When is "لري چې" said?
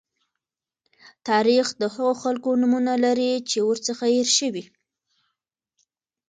3.05-3.57